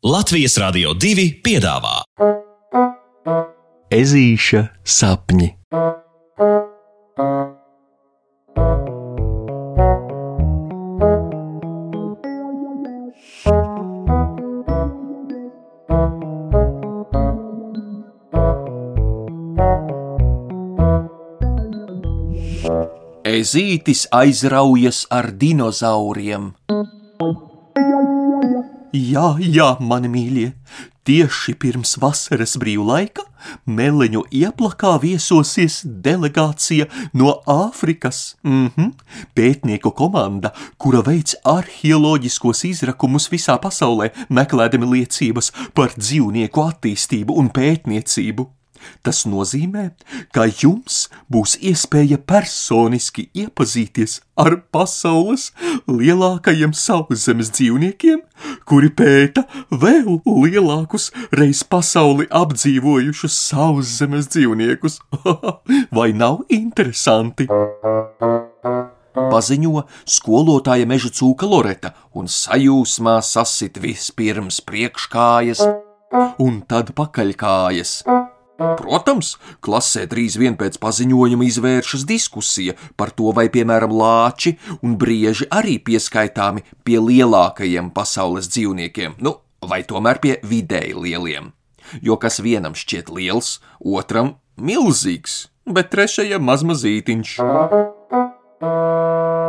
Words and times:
Latvijas 0.00 0.54
Rādio 0.56 0.94
2 0.96 1.26
piedāvā 1.44 1.98
Ezīša 3.92 4.62
sapņi. 4.80 5.50
Ezītis 23.28 24.06
aizraujas 24.16 25.04
ar 25.12 25.28
dinozauriem. 25.36 26.54
Jā, 28.90 29.36
jā, 29.38 29.76
mani 29.78 30.08
mīļie, 30.10 30.48
tieši 31.06 31.54
pirms 31.62 31.92
vasaras 32.02 32.56
brīvlaika 32.58 33.22
Meleņu 33.70 34.24
ieplakā 34.34 34.96
viesosies 35.00 35.80
delegācija 35.86 36.88
no 37.14 37.36
Āfrikas. 37.46 38.34
Mm 38.42 38.70
-hmm. 38.76 38.92
Pētnieku 39.34 39.94
komanda, 39.94 40.52
kura 40.76 41.02
veic 41.06 41.34
arheoloģiskos 41.44 42.64
izrakumus 42.64 43.30
visā 43.30 43.58
pasaulē, 43.62 44.10
meklēdami 44.28 44.86
liecības 44.94 45.52
par 45.74 45.94
dzīvnieku 45.96 46.60
attīstību 46.70 47.38
un 47.38 47.50
pētniecību. 47.50 48.59
Tas 49.06 49.24
nozīmē, 49.28 49.90
ka 50.34 50.46
jums 50.48 51.06
būs 51.32 51.56
iespēja 51.60 52.18
personiski 52.18 53.28
iepazīties 53.36 54.20
ar 54.40 54.56
pasaules 54.72 55.50
lielākajiem 55.88 56.72
sauszemes 56.76 57.52
dzīvniekiem, 57.56 58.22
kuri 58.68 58.90
pēta 58.96 59.44
vēl 59.70 60.20
lielākus 60.26 61.10
reiz 61.36 61.62
pasauli 61.64 62.28
apdzīvojušus 62.30 63.36
sauszemes 63.50 64.30
dzīvniekus. 64.32 65.00
Vai 65.96 66.10
nav 66.16 66.44
interesanti? 66.48 67.48
Paziņo 69.10 69.84
skolotāja 70.08 70.86
meža 70.88 71.10
cūka 71.14 71.48
Loreta 71.50 71.92
un 72.16 72.30
sajūsmā 72.30 73.18
sasit 73.26 73.80
vispirms 73.82 74.60
priekškājas 74.66 75.64
un 76.42 76.60
tad 76.70 76.94
pakaļkājas. 76.98 78.00
Protams, 78.60 79.38
klasē 79.64 80.02
drīz 80.10 80.36
vien 80.40 80.56
pēc 80.60 80.76
paziņojuma 80.82 81.46
izvēršas 81.48 82.04
diskusija 82.08 82.74
par 83.00 83.12
to, 83.16 83.30
vai, 83.36 83.46
piemēram, 83.52 83.94
lāči 83.96 84.58
un 84.84 84.98
brieži 85.00 85.48
arī 85.48 85.78
pieskaitāmi 85.80 86.66
pie 86.84 86.98
lielākajiem 87.00 87.88
pasaules 87.96 88.50
dzīvniekiem, 88.52 89.16
nu, 89.24 89.38
vai 89.64 89.80
tomēr 89.88 90.20
pie 90.20 90.36
vidēji 90.44 90.92
lieliem. 90.92 91.54
Jo 92.04 92.18
kas 92.20 92.38
vienam 92.44 92.76
šķiet 92.76 93.08
liels, 93.16 93.58
otram 93.80 94.36
milzīgs, 94.60 95.46
bet 95.64 95.88
trešajam 95.94 96.44
mazmazītiņš. 96.44 97.34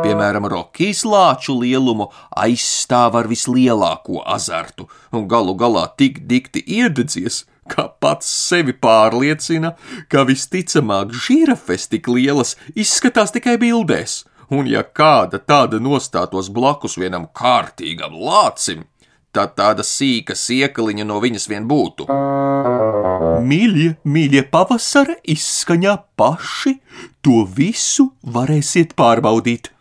Piemēram, 0.02 0.48
Rokijas 0.48 1.04
lāču 1.04 1.60
lielumu 1.60 2.08
aizstāv 2.32 3.20
ar 3.20 3.28
vislielāko 3.28 4.24
azartu, 4.24 4.88
un 5.12 5.28
galu 5.28 5.52
galā 5.54 5.84
tik 6.00 6.24
dikti 6.26 6.64
iededzies, 6.64 7.44
kā 7.70 7.86
pats 8.02 8.28
sevi 8.48 8.74
pārliecina, 8.74 9.74
ka 10.10 10.26
visticamāk 10.28 11.14
žirafes 11.14 11.88
tik 11.92 12.08
lielas 12.10 12.56
izskatās 12.74 13.34
tikai 13.34 13.58
bildēs, 13.62 14.22
un 14.50 14.68
ja 14.70 14.82
kāda 14.82 15.40
tāda 15.40 15.80
nostātos 15.82 16.50
blakus 16.52 16.98
vienam 17.00 17.28
kārtīgam 17.34 18.16
lācim, 18.18 18.86
tad 19.32 19.54
tāda 19.56 19.84
sīka 19.86 20.36
siekaliņa 20.36 21.06
no 21.08 21.18
viņas 21.22 21.48
vien 21.48 21.68
būtu. 21.68 22.08
Mīļie, 23.42 23.88
mīļie, 24.04 24.42
pavasara 24.52 25.16
izskaņā 25.34 25.96
paši 26.20 26.76
to 27.24 27.42
visu 27.48 28.10
varēsiet 28.22 28.96
pārbaudīt. 28.98 29.72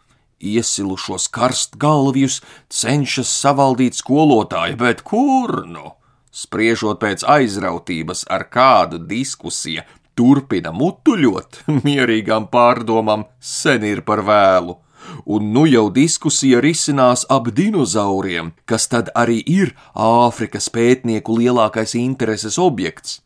Iesilušos 0.41 1.27
karstgalvjus 1.35 2.39
cenšas 2.73 3.33
savaldīt 3.43 3.99
skolotāji, 3.99 4.79
bet 4.79 5.03
kur 5.05 5.61
nu? 5.69 5.91
Spriežot 6.31 7.01
pēc 7.01 7.25
aizrautības, 7.27 8.23
ar 8.31 8.45
kādu 8.47 9.01
diskusiju 9.03 9.83
turpina 10.15 10.71
mutuļot, 10.71 11.63
mierīgām 11.85 12.47
pārdomām 12.51 13.27
sen 13.39 13.83
ir 13.87 14.05
par 14.07 14.23
vēlu. 14.27 14.77
Un 15.25 15.49
nu 15.51 15.65
jau 15.67 15.89
diskusija 15.91 16.61
risinās 16.63 17.25
ap 17.29 17.49
dinozauriem, 17.57 18.53
kas 18.69 18.87
tad 18.87 19.09
arī 19.17 19.41
ir 19.43 19.73
Āfrikas 19.91 20.69
pētnieku 20.71 21.35
lielākais 21.41 21.97
intereses 21.99 22.59
objekts. 22.61 23.19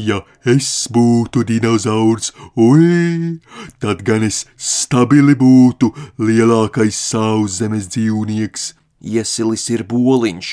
Ja 0.00 0.22
es 0.48 0.88
būtu 0.90 1.44
dinozaurs, 1.46 2.32
oi, 2.58 3.38
tad 3.78 4.02
gan 4.02 4.24
es 4.26 4.42
stabili 4.56 5.36
būtu 5.38 5.92
lielākais 6.18 6.98
sauszemes 7.12 7.86
dzīvnieks. 7.92 8.72
Iesilis 9.02 9.68
ir 9.70 9.84
boliņš, 9.86 10.50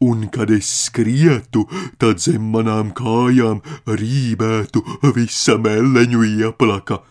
un 0.00 0.28
kad 0.32 0.50
es 0.50 0.68
skrietu, 0.88 1.66
tad 1.98 2.20
zem 2.22 2.50
manām 2.54 2.92
kājām 2.96 3.62
rībētu 3.86 4.84
visa 5.16 5.58
meleņu 5.58 6.26
ieplaka. 6.34 7.02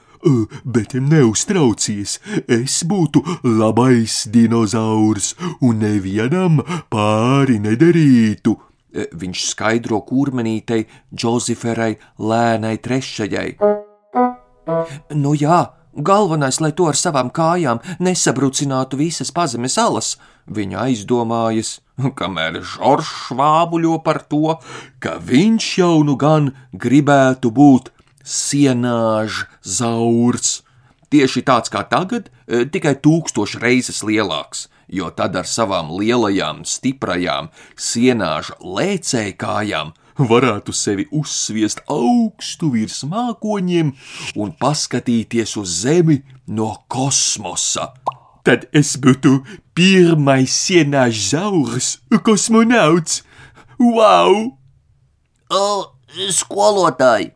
Bet 0.65 0.93
neuztraucies, 0.93 2.19
es 2.45 2.81
būtu 2.85 3.23
labais 3.41 4.27
dinozaurs 4.29 5.33
un 5.65 5.81
nevienam 5.81 6.61
pāri 6.93 7.57
nedarītu. 7.63 8.53
Viņš 8.91 9.45
skaidro 9.53 10.01
kurmenītei 10.05 10.85
Džoziferai 11.15 11.95
lēnai 12.19 12.75
trešajai. 12.83 13.49
Nu 15.15 15.33
jā, 15.33 15.61
galvenais, 15.95 16.59
lai 16.61 16.71
to 16.75 16.89
ar 16.91 16.99
savām 16.99 17.31
kājām 17.33 17.81
nesabrucinātu 18.03 18.99
visas 18.99 19.31
pazemes 19.33 19.77
alas, 19.81 20.17
viņa 20.45 20.85
aizdomājas 20.85 21.79
kamēr 22.19 22.61
Žoržs 22.65 23.31
vābuļo 23.37 24.01
par 24.05 24.21
to, 24.31 24.57
ka 25.03 25.17
viņš 25.21 25.69
jau 25.81 25.95
nu 26.07 26.17
gan 26.19 26.51
gribētu 26.73 27.53
būt 27.53 27.91
sienāžs 28.25 29.45
zaurs. 29.61 30.61
Tieši 31.11 31.43
tāds 31.43 31.71
kā 31.71 31.83
tagad, 31.83 32.29
e, 32.47 32.63
tikai 32.63 32.95
tūkstoš 33.03 33.57
reizes 33.59 33.99
lielāks, 34.07 34.69
jo 34.87 35.09
tad 35.11 35.35
ar 35.35 35.47
savām 35.47 35.91
lielajām, 35.99 36.63
stiprajām 36.63 37.49
sienāža 37.75 38.55
lēcējkājām 38.63 39.91
varētu 40.31 40.75
sevi 40.75 41.07
uzsviest 41.11 41.83
augstu 41.91 42.71
virs 42.77 43.01
mākoņiem 43.03 43.93
un 44.39 44.55
paskatīties 44.59 45.57
uz 45.59 45.77
Zemi 45.83 46.21
no 46.47 46.73
kosmosa 46.87 47.91
tad 48.47 48.67
es 48.73 48.95
būtu 49.01 49.41
pirmais 49.77 50.53
sienāžaurs, 50.65 51.99
kosmonauts. 52.25 53.21
Wow! 53.81 54.57
O, 55.51 55.63
skolotāji, 56.31 57.31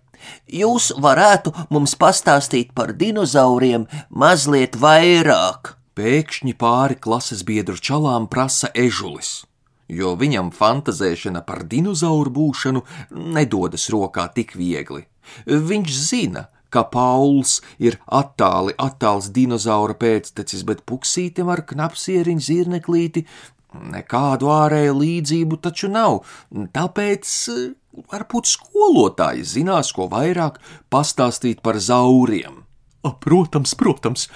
jūs 0.47 0.91
varētu 1.01 1.53
mums 1.73 1.95
pastāstīt 1.99 2.71
par 2.77 2.93
dinozauriem 2.95 3.87
mazliet 4.09 4.77
vairāk. 4.79 5.75
Pēkšņi 5.95 6.53
pāri 6.59 6.97
klases 6.99 7.43
biedru 7.47 7.79
čalām 7.79 8.27
prasa 8.27 8.67
ežulis, 8.75 9.45
jo 9.87 10.15
viņam 10.19 10.51
fantazēšana 10.51 11.45
par 11.47 11.63
dinozauru 11.71 12.33
būšanu 12.35 12.83
nedodas 13.35 13.87
rokā 13.93 14.27
tik 14.35 14.57
viegli. 14.59 15.05
Viņš 15.47 16.01
zina, 16.09 16.49
ka 16.75 16.85
Pauls 16.91 17.61
ir 17.79 17.97
attāli, 18.05 18.75
attāls 18.81 19.31
dinozaura 19.35 19.95
pēctecis, 19.99 20.65
bet 20.67 20.83
puksītim 20.89 21.51
ar 21.51 21.63
knapsieriņu 21.69 22.47
zirneklīti 22.49 23.25
nekādu 23.95 24.51
ārēju 24.51 24.93
līdzību 24.99 25.59
taču 25.63 25.89
nav, 25.91 26.21
tāpēc 26.75 27.33
eh, 27.53 27.65
varbūt 28.11 28.51
skolotāji 28.51 29.47
zinās, 29.55 29.91
ko 29.95 30.07
vairāk 30.11 30.61
pastāstīt 30.93 31.63
par 31.65 31.81
zauriem. 31.81 32.63
Protams, 33.21 33.75
protams, 33.77 34.29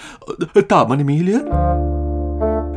tā 0.70 0.84
mani 0.92 1.08
mīļie. 1.08 1.99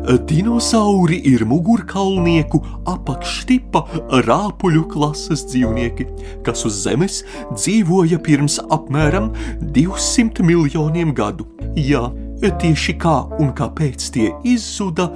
Dinosauri 0.03 1.21
ir 1.31 1.45
mugurkaulnieku 1.47 2.59
apakštipa 2.91 3.85
rāpuļu 4.27 4.83
klases 4.91 5.45
dzīvnieki, 5.51 6.09
kas 6.47 6.65
uz 6.67 6.81
Zemes 6.83 7.21
dzīvoja 7.53 8.19
pirms 8.27 8.59
apmēram 8.75 9.31
200 9.77 10.43
miljoniem 10.47 11.15
gadu. 11.15 11.47
Jā, 11.79 12.09
tieši 12.43 12.97
kā 12.99 13.15
un 13.39 13.55
kāpēc 13.55 14.11
tie 14.15 14.33
izzuda, 14.43 15.07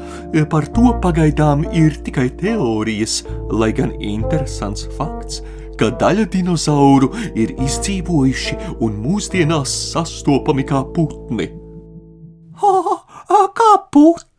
par 0.52 0.70
to 0.70 0.94
pagaidām 1.02 1.66
ir 1.74 1.98
tikai 2.06 2.28
teorijas, 2.38 3.24
lai 3.50 3.72
gan 3.74 3.94
interesants 3.98 4.86
fakts 4.96 5.42
ka 5.76 5.90
daļa 6.00 6.24
dinozauru 6.32 7.10
ir 7.36 7.52
izdzīvojuši 7.60 8.56
un 8.80 8.96
mūsdienās 9.02 9.74
sastopami 9.92 10.64
kā 10.64 10.80
putni. 10.96 11.50
Oh, 12.64 12.96
kā 13.52 13.72
putni? 13.92 14.35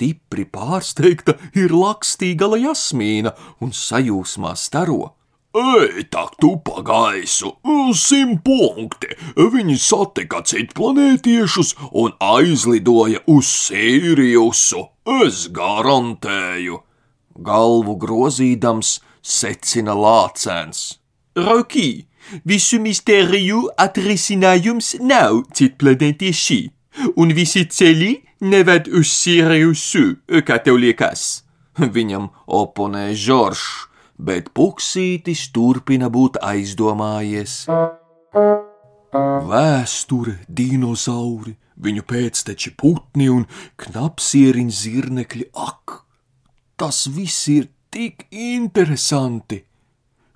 Stipri 0.00 0.46
pārsteigta 0.48 1.36
ir 1.52 1.74
lakstīgala 1.76 2.56
jasmīna 2.56 3.34
un 3.60 3.74
sajūsmā 3.76 4.54
staro. 4.56 5.12
Ej, 5.52 6.06
tak 6.14 6.38
tu 6.40 6.54
pa 6.64 6.80
gaisu, 6.86 7.50
simt 7.98 8.40
punkti. 8.46 9.10
Viņi 9.36 9.76
satika 9.76 10.40
citplanētiešus 10.46 11.74
un 11.92 12.14
aizlidoja 12.22 13.20
uz 13.26 13.50
Sīriusu. 13.66 14.86
Es 15.20 15.48
garantēju. 15.52 16.80
Galvu 17.34 17.98
grozīdams 18.00 19.00
secina 19.20 19.92
lācēns. 19.98 20.96
Roki, 21.36 22.06
visu 22.46 22.80
mistēriju 22.80 23.66
atrisinājums 23.76 24.94
nav 25.02 25.42
citplanētieši, 25.58 26.60
un 27.18 27.34
visi 27.34 27.66
ceļi 27.66 28.14
neved 28.40 28.88
uz 28.88 29.12
Siriusu, 29.12 30.16
kā 30.46 30.58
tev 30.64 30.80
liekas. 30.80 31.44
Viņam 31.80 32.28
oponē 32.50 33.12
Žoržs, 33.16 33.86
bet 34.18 34.50
Puksītis 34.56 35.46
turpina 35.54 36.10
būt 36.12 36.40
aizdomājies. 36.44 37.64
Vēsture, 39.50 40.36
dinozauri, 40.48 41.56
viņu 41.80 42.04
pēcteči 42.06 42.74
putni 42.76 43.30
un 43.32 43.46
knapsieriņu 43.80 44.76
zirnekļi, 44.82 45.48
ak, 45.54 46.04
tas 46.76 47.06
viss 47.08 47.48
ir 47.48 47.70
tik 47.90 48.28
interesanti! 48.30 49.69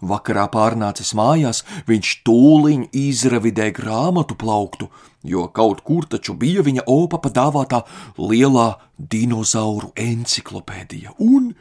Vakarā 0.03 0.49
pārnācis 0.53 1.15
mājās, 1.17 1.63
viņš 1.89 2.11
tūliņ 2.27 2.87
izravidēja 2.99 3.75
grāmatu 3.79 4.37
plauktu, 4.37 4.91
jo 5.23 5.47
kaut 5.49 5.81
kur 5.87 6.07
taču 6.11 6.35
bija 6.35 6.65
viņa 6.67 6.85
opa 6.91 7.21
padāvātā 7.25 7.85
lielā 8.19 8.75
dinozauru 8.99 9.93
enciklopēdija, 9.97 11.15
un 11.19 11.53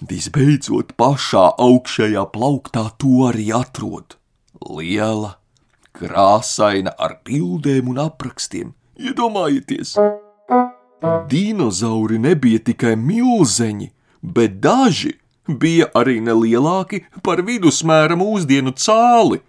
visbeidzot 0.00 0.94
pašā 1.00 1.44
augšējā 1.58 2.24
plauktā 2.34 2.88
to 3.00 3.28
arī 3.30 3.48
atrod. 3.56 4.18
Liela, 4.58 5.36
krāsaina 5.94 6.94
ar 6.98 7.20
bildēm 7.24 7.88
un 7.92 8.02
aprakstiem. 8.08 8.74
Iedomājieties! 8.98 9.94
Dinozauri 11.30 12.18
nebija 12.18 12.58
tikai 12.66 12.96
milzeņi, 12.98 13.92
bet 14.22 14.58
daži 14.64 15.14
bija 15.48 15.88
arī 15.96 16.18
nelielāki 16.24 17.04
par 17.24 17.42
vidusmēra 17.46 18.16
mūsdienu 18.18 18.74
cāli, 18.76 19.40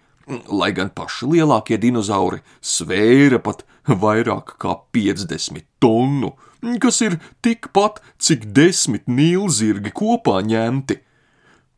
lai 0.47 0.71
gan 0.77 0.91
paši 0.95 1.27
lielākie 1.33 1.79
dinozauri 1.81 2.41
svēra 2.61 3.41
pat 3.43 3.65
vairāk 3.89 4.55
kā 4.61 4.75
50 4.95 5.65
tonu, 5.81 6.33
kas 6.81 7.01
ir 7.05 7.19
tikpat, 7.43 8.01
cik 8.19 8.49
desmit 8.55 9.07
nīlzirgi 9.07 9.93
kopā 9.95 10.39
ņemti. 10.45 10.99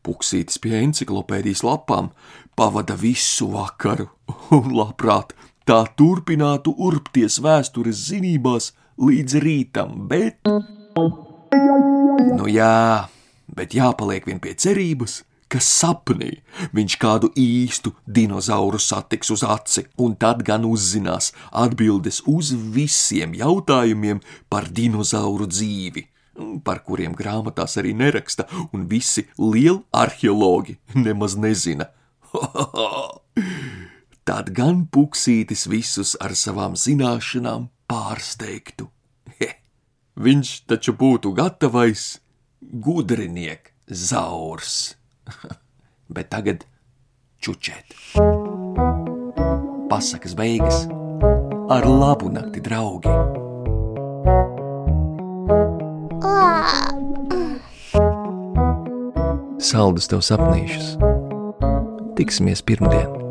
Puksītis 0.02 0.58
pie 0.58 0.80
enciklopēdijas 0.82 1.62
lapām 1.62 2.10
pavada 2.58 2.96
visu 2.98 3.52
vakaru 3.52 4.08
un 4.56 4.72
labprāt 4.74 5.32
tā 5.68 5.84
turpinātu 5.96 6.74
urpties 6.74 7.38
vēstures 7.42 8.08
zinībās 8.10 8.72
līdz 8.98 9.38
rītam, 9.44 9.94
bet. 10.10 10.42
Nu 12.32 12.48
jā, 12.50 13.08
bet 13.56 13.76
jāpaliek 13.76 14.26
vien 14.28 14.40
pie 14.42 14.54
cerības, 14.58 15.22
ka 15.52 15.60
sapnī 15.60 16.30
viņš 16.72 16.96
kādu 17.00 17.28
īstu 17.36 17.92
dinozauru 18.06 18.80
satiks 18.80 19.32
uz 19.34 19.44
aci, 19.44 19.84
un 20.00 20.16
tad 20.16 20.44
gan 20.48 20.64
uzzinās 20.64 21.32
atbildes 21.64 22.22
uz 22.26 22.54
visiem 22.76 23.34
jautājumiem 23.36 24.22
par 24.48 24.70
dinozauru 24.72 25.48
dzīvi, 25.50 26.06
par 26.64 26.80
kuriem 26.86 27.16
grāmatās 27.18 27.76
arī 27.82 27.92
neraksta, 27.96 28.48
un 28.72 28.88
visi 28.88 29.26
lieli 29.36 29.82
arheologi 29.92 30.78
nemaz 30.96 31.36
nezina. 31.36 31.90
tad 34.28 34.54
gan 34.56 34.86
puksītis 34.88 35.66
visus 35.68 36.16
ar 36.22 36.32
savām 36.38 36.78
zināšanām 36.78 37.68
pārsteigtu. 37.90 38.88
He, 39.36 39.52
viņš 40.16 40.54
taču 40.70 40.96
būtu 40.96 41.34
gatavais 41.36 42.21
gudriniek 42.70 43.72
zaurs. 43.88 44.94
Bet 46.14 46.30
tagad 46.32 46.66
čučēt. 47.42 47.96
Pasakas 49.90 50.36
beigas 50.38 50.86
ar 51.72 51.86
labu 51.86 52.30
nakti, 52.32 52.60
draugi! 52.64 53.12
Saldus 59.62 60.10
tev 60.10 60.20
sapnīšus! 60.26 60.94
Tiksimies 62.18 62.64
pirmdien! 62.66 63.21